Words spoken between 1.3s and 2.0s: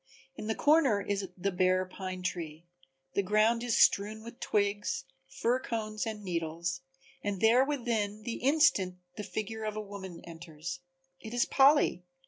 the bare